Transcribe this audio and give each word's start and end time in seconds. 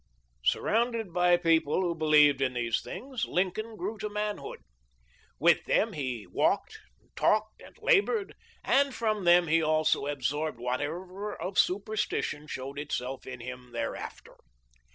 Surrounded 0.43 1.13
by 1.13 1.37
people 1.37 1.83
who 1.83 1.93
believed 1.93 2.41
in 2.41 2.55
these 2.55 2.81
things, 2.81 3.25
Lincoln 3.27 3.75
grew 3.75 3.99
to 3.99 4.09
manhood. 4.09 4.61
With 5.37 5.65
them 5.65 5.93
he 5.93 6.25
walked, 6.25 6.79
talked, 7.15 7.61
and 7.61 7.77
labored, 7.79 8.33
and 8.63 8.95
from 8.95 9.25
them 9.25 9.45
he 9.45 9.61
also 9.61 10.07
absorbed 10.07 10.57
whatever 10.59 11.39
of 11.39 11.59
superstition 11.59 12.47
showed 12.47 12.79
itself 12.79 13.27
in 13.27 13.41
him 13.41 13.73
thereafter. 13.73 14.37